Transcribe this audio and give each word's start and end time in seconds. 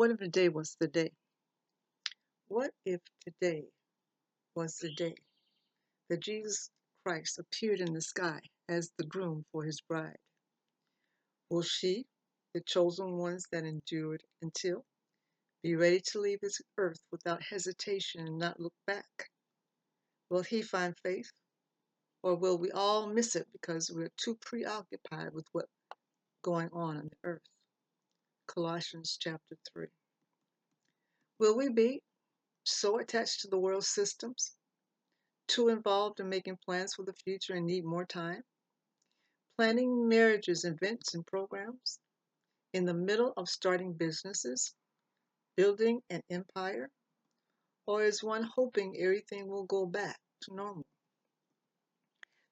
What 0.00 0.12
if 0.12 0.16
today 0.16 0.48
was 0.48 0.78
the 0.80 0.88
day? 0.88 1.12
What 2.48 2.70
if 2.86 3.02
today 3.22 3.66
was 4.54 4.78
the 4.78 4.94
day 4.94 5.14
that 6.08 6.20
Jesus 6.20 6.70
Christ 7.04 7.38
appeared 7.38 7.80
in 7.80 7.92
the 7.92 8.00
sky 8.00 8.40
as 8.66 8.90
the 8.96 9.04
groom 9.04 9.44
for 9.52 9.62
his 9.62 9.82
bride? 9.82 10.16
Will 11.50 11.60
she, 11.60 12.06
the 12.54 12.62
chosen 12.62 13.18
ones 13.18 13.46
that 13.52 13.64
endured 13.64 14.22
until, 14.40 14.86
be 15.62 15.76
ready 15.76 16.00
to 16.12 16.20
leave 16.20 16.40
this 16.40 16.62
earth 16.78 17.02
without 17.12 17.42
hesitation 17.42 18.26
and 18.26 18.38
not 18.38 18.58
look 18.58 18.72
back? 18.86 19.28
Will 20.30 20.44
he 20.44 20.62
find 20.62 20.96
faith? 21.02 21.30
Or 22.22 22.36
will 22.36 22.56
we 22.56 22.70
all 22.70 23.06
miss 23.06 23.36
it 23.36 23.48
because 23.52 23.92
we're 23.94 24.12
too 24.16 24.38
preoccupied 24.40 25.34
with 25.34 25.46
what's 25.52 25.68
going 26.42 26.70
on 26.72 26.96
on 26.96 27.10
the 27.10 27.28
earth? 27.28 27.59
Colossians 28.54 29.16
chapter 29.20 29.56
3. 29.72 29.86
Will 31.38 31.56
we 31.56 31.68
be 31.68 32.02
so 32.64 32.98
attached 32.98 33.42
to 33.42 33.48
the 33.48 33.58
world 33.58 33.84
systems, 33.84 34.56
too 35.46 35.68
involved 35.68 36.18
in 36.18 36.28
making 36.28 36.58
plans 36.64 36.94
for 36.94 37.04
the 37.04 37.12
future 37.12 37.54
and 37.54 37.66
need 37.66 37.84
more 37.84 38.04
time? 38.04 38.42
Planning 39.56 40.08
marriages, 40.08 40.64
events, 40.64 41.14
and 41.14 41.24
programs? 41.28 42.00
In 42.72 42.84
the 42.84 42.94
middle 42.94 43.32
of 43.36 43.48
starting 43.48 43.92
businesses? 43.92 44.74
Building 45.56 46.00
an 46.10 46.22
empire? 46.28 46.90
Or 47.86 48.02
is 48.02 48.20
one 48.20 48.42
hoping 48.42 48.96
everything 48.98 49.46
will 49.46 49.66
go 49.66 49.86
back 49.86 50.18
to 50.42 50.54
normal? 50.54 50.86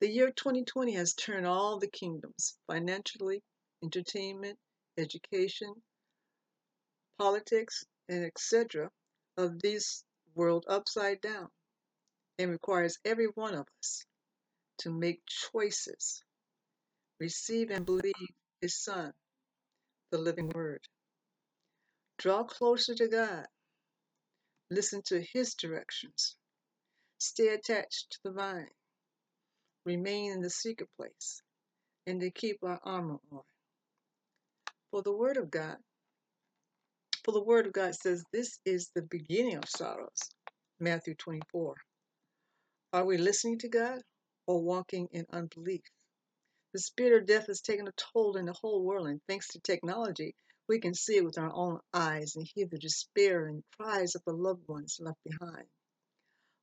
The 0.00 0.10
year 0.10 0.32
2020 0.32 0.94
has 0.94 1.14
turned 1.14 1.46
all 1.46 1.78
the 1.78 1.86
kingdoms, 1.86 2.56
financially, 2.66 3.44
entertainment, 3.80 4.58
education, 4.98 5.74
politics, 7.18 7.84
and 8.08 8.24
etc., 8.24 8.90
of 9.36 9.60
this 9.60 10.04
world 10.34 10.64
upside 10.68 11.20
down 11.20 11.48
and 12.38 12.50
requires 12.50 12.98
every 13.04 13.26
one 13.34 13.54
of 13.54 13.66
us 13.80 14.04
to 14.78 14.90
make 14.90 15.20
choices, 15.26 16.22
receive 17.20 17.70
and 17.70 17.86
believe 17.86 18.14
His 18.60 18.76
Son, 18.76 19.12
the 20.10 20.18
living 20.18 20.50
Word. 20.50 20.80
Draw 22.18 22.44
closer 22.44 22.94
to 22.94 23.08
God, 23.08 23.46
listen 24.70 25.02
to 25.06 25.24
His 25.32 25.54
directions, 25.54 26.36
stay 27.18 27.48
attached 27.48 28.10
to 28.12 28.18
the 28.24 28.32
vine, 28.32 28.68
remain 29.84 30.32
in 30.32 30.40
the 30.42 30.50
secret 30.50 30.88
place, 30.96 31.40
and 32.06 32.20
to 32.20 32.30
keep 32.30 32.58
our 32.62 32.80
armor 32.84 33.18
on. 33.32 33.42
For 34.94 35.02
the 35.02 35.12
Word 35.12 35.38
of 35.38 35.50
God 35.50 35.78
For 37.24 37.32
the 37.32 37.42
word 37.42 37.66
of 37.66 37.72
God 37.72 37.96
says, 37.96 38.22
This 38.32 38.60
is 38.64 38.90
the 38.94 39.02
beginning 39.02 39.56
of 39.56 39.68
sorrows. 39.68 40.20
Matthew 40.78 41.16
24. 41.16 41.74
Are 42.92 43.04
we 43.04 43.16
listening 43.16 43.58
to 43.58 43.68
God 43.68 44.02
or 44.46 44.62
walking 44.62 45.08
in 45.10 45.26
unbelief? 45.32 45.82
The 46.74 46.78
spirit 46.78 47.20
of 47.20 47.26
death 47.26 47.48
has 47.48 47.60
taken 47.60 47.88
a 47.88 47.92
toll 47.96 48.36
in 48.36 48.46
the 48.46 48.52
whole 48.52 48.84
world, 48.84 49.08
and 49.08 49.20
thanks 49.26 49.48
to 49.48 49.58
technology, 49.58 50.36
we 50.68 50.78
can 50.78 50.94
see 50.94 51.16
it 51.16 51.24
with 51.24 51.38
our 51.38 51.52
own 51.52 51.80
eyes 51.92 52.36
and 52.36 52.46
hear 52.54 52.68
the 52.68 52.78
despair 52.78 53.46
and 53.46 53.64
cries 53.76 54.14
of 54.14 54.22
the 54.24 54.32
loved 54.32 54.68
ones 54.68 55.00
left 55.00 55.18
behind. 55.24 55.66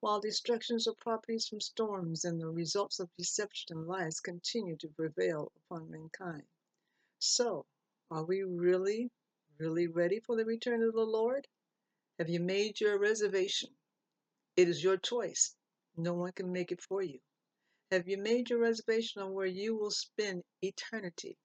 While 0.00 0.18
destructions 0.18 0.88
of 0.88 0.96
properties 0.96 1.46
from 1.46 1.60
storms 1.60 2.24
and 2.24 2.40
the 2.40 2.48
results 2.48 2.98
of 2.98 3.08
deception 3.16 3.78
and 3.78 3.86
lies 3.86 4.18
continue 4.18 4.76
to 4.78 4.88
prevail 4.88 5.52
upon 5.70 5.92
mankind. 5.92 6.42
So, 7.20 7.64
are 8.10 8.24
we 8.24 8.42
really 8.42 9.10
really 9.58 9.86
ready 9.86 10.20
for 10.20 10.36
the 10.36 10.44
return 10.44 10.82
of 10.82 10.92
the 10.92 11.00
Lord? 11.00 11.46
Have 12.18 12.28
you 12.28 12.40
made 12.40 12.80
your 12.80 12.98
reservation? 12.98 13.70
It 14.56 14.68
is 14.68 14.82
your 14.82 14.96
choice. 14.96 15.54
No 15.96 16.14
one 16.14 16.32
can 16.32 16.52
make 16.52 16.72
it 16.72 16.82
for 16.82 17.02
you. 17.02 17.20
Have 17.90 18.08
you 18.08 18.18
made 18.18 18.50
your 18.50 18.58
reservation 18.60 19.22
on 19.22 19.32
where 19.32 19.46
you 19.46 19.76
will 19.76 19.90
spend 19.90 20.42
eternity? 20.62 21.36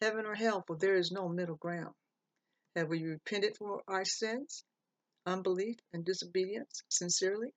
Heaven 0.00 0.24
or 0.24 0.34
hell, 0.34 0.64
for 0.66 0.76
there 0.76 0.96
is 0.96 1.10
no 1.10 1.28
middle 1.28 1.56
ground. 1.56 1.94
Have 2.76 2.88
we 2.88 3.02
repented 3.02 3.56
for 3.56 3.82
our 3.88 4.04
sins, 4.04 4.64
unbelief, 5.26 5.76
and 5.92 6.04
disobedience 6.04 6.82
sincerely? 6.88 7.52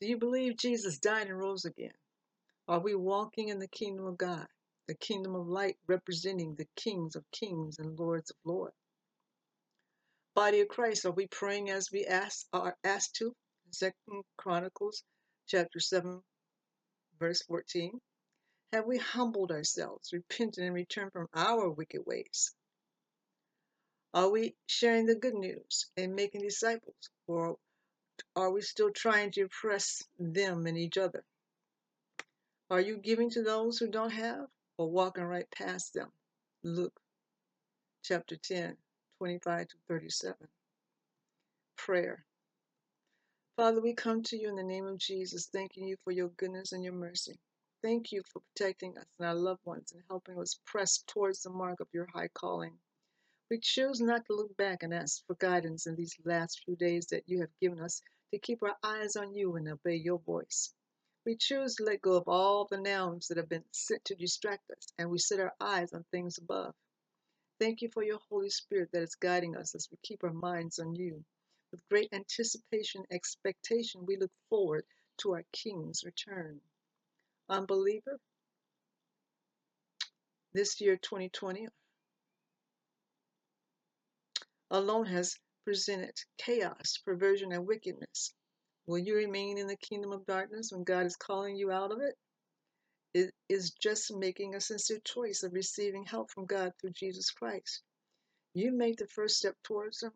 Do 0.00 0.08
you 0.08 0.18
believe 0.18 0.56
Jesus 0.56 0.98
died 0.98 1.26
and 1.26 1.38
rose 1.38 1.64
again? 1.64 1.92
Are 2.68 2.80
we 2.80 2.94
walking 2.94 3.48
in 3.48 3.58
the 3.58 3.68
kingdom 3.68 4.06
of 4.06 4.16
God, 4.16 4.46
the 4.90 4.96
kingdom 4.96 5.36
of 5.36 5.46
light 5.46 5.76
representing 5.86 6.56
the 6.56 6.66
kings 6.74 7.14
of 7.14 7.22
kings 7.30 7.78
and 7.78 7.96
lords 7.96 8.28
of 8.32 8.36
lords? 8.44 8.74
Body 10.34 10.62
of 10.62 10.66
Christ, 10.66 11.04
are 11.04 11.12
we 11.12 11.28
praying 11.28 11.70
as 11.70 11.92
we 11.92 12.06
ask, 12.06 12.44
are 12.52 12.76
asked 12.82 13.14
to? 13.14 13.32
Second 13.70 14.24
Chronicles 14.36 15.04
chapter 15.46 15.78
7, 15.78 16.20
verse 17.20 17.40
14. 17.42 18.00
Have 18.72 18.84
we 18.84 18.98
humbled 18.98 19.52
ourselves, 19.52 20.12
repented, 20.12 20.64
and 20.64 20.74
returned 20.74 21.12
from 21.12 21.28
our 21.34 21.70
wicked 21.70 22.00
ways? 22.04 22.52
Are 24.12 24.28
we 24.28 24.56
sharing 24.66 25.06
the 25.06 25.14
good 25.14 25.34
news 25.34 25.86
and 25.96 26.16
making 26.16 26.40
disciples? 26.40 27.10
Or 27.28 27.54
are 28.34 28.50
we 28.50 28.60
still 28.62 28.90
trying 28.90 29.30
to 29.32 29.42
impress 29.42 30.02
them 30.18 30.66
and 30.66 30.76
each 30.76 30.98
other? 30.98 31.22
Are 32.70 32.80
you 32.80 32.96
giving 32.96 33.30
to 33.30 33.44
those 33.44 33.78
who 33.78 33.86
don't 33.86 34.10
have 34.10 34.48
or 34.80 34.90
walking 34.90 35.24
right 35.24 35.46
past 35.50 35.92
them? 35.92 36.08
Luke 36.64 36.98
chapter 38.02 38.36
10, 38.36 38.76
25 39.18 39.68
to 39.68 39.76
37. 39.88 40.36
Prayer. 41.76 42.24
Father, 43.58 43.82
we 43.82 43.92
come 43.92 44.22
to 44.22 44.38
you 44.38 44.48
in 44.48 44.56
the 44.56 44.62
name 44.62 44.86
of 44.86 44.96
Jesus, 44.98 45.50
thanking 45.52 45.86
you 45.86 45.96
for 46.02 46.12
your 46.12 46.30
goodness 46.38 46.72
and 46.72 46.82
your 46.82 46.94
mercy. 46.94 47.38
Thank 47.82 48.10
you 48.10 48.22
for 48.32 48.40
protecting 48.40 48.96
us 48.96 49.04
and 49.18 49.28
our 49.28 49.34
loved 49.34 49.66
ones 49.66 49.92
and 49.92 50.02
helping 50.08 50.38
us 50.40 50.58
press 50.64 51.04
towards 51.06 51.42
the 51.42 51.50
mark 51.50 51.80
of 51.80 51.88
your 51.92 52.08
high 52.14 52.28
calling. 52.32 52.72
We 53.50 53.58
choose 53.60 54.00
not 54.00 54.24
to 54.26 54.34
look 54.34 54.56
back 54.56 54.82
and 54.82 54.94
ask 54.94 55.22
for 55.26 55.36
guidance 55.36 55.86
in 55.86 55.94
these 55.94 56.16
last 56.24 56.62
few 56.64 56.76
days 56.76 57.06
that 57.08 57.24
you 57.26 57.40
have 57.40 57.50
given 57.60 57.80
us 57.80 58.00
to 58.32 58.40
keep 58.40 58.62
our 58.62 58.76
eyes 58.82 59.16
on 59.16 59.34
you 59.34 59.56
and 59.56 59.68
obey 59.68 59.96
your 59.96 60.20
voice. 60.20 60.72
We 61.26 61.36
choose 61.36 61.76
to 61.76 61.84
let 61.84 62.02
go 62.02 62.16
of 62.16 62.28
all 62.28 62.66
the 62.70 62.78
nouns 62.78 63.28
that 63.28 63.36
have 63.36 63.48
been 63.48 63.64
sent 63.72 64.04
to 64.06 64.14
distract 64.14 64.70
us, 64.70 64.92
and 64.98 65.10
we 65.10 65.18
set 65.18 65.40
our 65.40 65.54
eyes 65.60 65.92
on 65.92 66.04
things 66.10 66.38
above. 66.38 66.74
Thank 67.58 67.82
you 67.82 67.90
for 67.90 68.02
your 68.02 68.20
Holy 68.30 68.50
Spirit 68.50 68.90
that 68.92 69.02
is 69.02 69.14
guiding 69.16 69.56
us 69.56 69.74
as 69.74 69.88
we 69.90 69.98
keep 70.02 70.24
our 70.24 70.32
minds 70.32 70.78
on 70.78 70.94
you. 70.94 71.24
With 71.72 71.86
great 71.90 72.08
anticipation, 72.12 73.04
expectation, 73.10 74.06
we 74.06 74.16
look 74.16 74.32
forward 74.48 74.84
to 75.18 75.34
our 75.34 75.44
King's 75.52 76.04
return. 76.04 76.60
Unbeliever, 77.48 78.18
this 80.54 80.80
year 80.80 80.96
2020 80.96 81.68
alone 84.70 85.06
has 85.06 85.36
presented 85.64 86.14
chaos, 86.38 86.98
perversion, 87.04 87.52
and 87.52 87.66
wickedness. 87.66 88.32
Will 88.90 88.98
you 88.98 89.14
remain 89.14 89.56
in 89.56 89.68
the 89.68 89.76
kingdom 89.76 90.10
of 90.10 90.26
darkness 90.26 90.72
when 90.72 90.82
God 90.82 91.06
is 91.06 91.14
calling 91.14 91.54
you 91.54 91.70
out 91.70 91.92
of 91.92 92.00
it? 92.00 92.16
It 93.14 93.32
is 93.48 93.70
just 93.70 94.12
making 94.12 94.56
a 94.56 94.60
sincere 94.60 94.98
choice 95.04 95.44
of 95.44 95.52
receiving 95.52 96.04
help 96.04 96.32
from 96.32 96.44
God 96.44 96.72
through 96.80 96.90
Jesus 96.90 97.30
Christ. 97.30 97.82
You 98.52 98.72
make 98.72 98.96
the 98.96 99.06
first 99.06 99.36
step 99.36 99.54
towards 99.62 100.02
Him, 100.02 100.10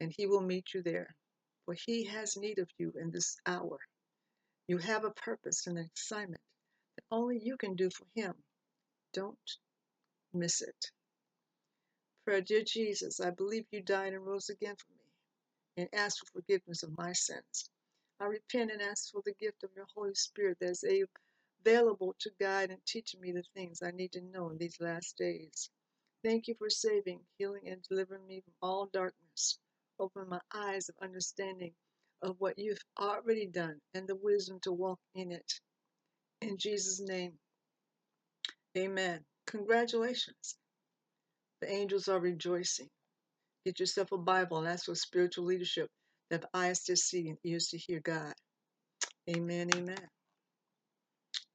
and 0.00 0.10
He 0.10 0.24
will 0.24 0.40
meet 0.40 0.72
you 0.72 0.82
there, 0.82 1.14
for 1.66 1.74
He 1.74 2.04
has 2.04 2.34
need 2.34 2.58
of 2.58 2.70
you 2.78 2.94
in 2.98 3.10
this 3.10 3.36
hour. 3.44 3.78
You 4.68 4.78
have 4.78 5.04
a 5.04 5.10
purpose 5.10 5.66
and 5.66 5.76
an 5.76 5.90
assignment 5.94 6.40
that 6.96 7.04
only 7.14 7.40
you 7.44 7.58
can 7.58 7.76
do 7.76 7.90
for 7.90 8.06
Him. 8.14 8.32
Don't 9.12 9.36
miss 10.32 10.62
it. 10.62 10.90
Prayer, 12.24 12.40
dear 12.40 12.62
Jesus, 12.66 13.20
I 13.20 13.32
believe 13.32 13.66
you 13.70 13.82
died 13.82 14.14
and 14.14 14.26
rose 14.26 14.48
again 14.48 14.76
for 14.78 14.92
me, 14.92 15.10
and 15.76 15.88
ask 15.92 16.16
for 16.20 16.40
forgiveness 16.40 16.82
of 16.84 16.96
my 16.96 17.12
sins. 17.12 17.68
I 18.22 18.26
repent 18.26 18.72
and 18.72 18.82
ask 18.82 19.12
for 19.12 19.22
the 19.26 19.34
gift 19.40 19.64
of 19.64 19.72
your 19.76 19.88
Holy 19.96 20.14
Spirit 20.14 20.58
that 20.60 20.70
is 20.70 20.84
available 21.66 22.16
to 22.20 22.30
guide 22.40 22.70
and 22.70 22.80
teach 22.86 23.16
me 23.20 23.32
the 23.32 23.44
things 23.56 23.82
I 23.82 23.92
need 23.92 24.12
to 24.14 24.22
know 24.22 24.50
in 24.50 24.58
these 24.58 24.80
last 24.80 25.18
days. 25.18 25.70
Thank 26.24 26.48
you 26.48 26.56
for 26.58 26.70
saving, 26.70 27.20
healing, 27.38 27.68
and 27.68 27.82
delivering 27.88 28.26
me 28.28 28.42
from 28.42 28.54
all 28.62 28.88
darkness. 28.92 29.58
Open 30.00 30.28
my 30.30 30.40
eyes 30.54 30.88
of 30.88 30.96
understanding 31.02 31.72
of 32.22 32.36
what 32.40 32.58
you've 32.58 32.84
already 33.00 33.46
done 33.46 33.80
and 33.94 34.08
the 34.08 34.16
wisdom 34.16 34.60
to 34.62 34.72
walk 34.72 35.00
in 35.16 35.32
it. 35.32 35.52
In 36.42 36.58
Jesus' 36.58 37.00
name, 37.00 37.34
amen. 38.78 39.20
Congratulations. 39.48 40.56
The 41.62 41.72
angels 41.72 42.08
are 42.08 42.20
rejoicing. 42.20 42.88
Get 43.66 43.80
yourself 43.80 44.12
a 44.12 44.18
Bible 44.18 44.58
and 44.58 44.68
ask 44.68 44.86
for 44.86 44.94
spiritual 44.96 45.46
leadership 45.46 45.88
that 46.30 46.46
eyes 46.54 46.84
to 46.84 46.96
see 46.96 47.28
and 47.28 47.38
ears 47.44 47.68
to 47.68 47.78
hear 47.78 48.00
God. 48.00 48.34
Amen, 49.30 49.70
amen. 49.76 50.08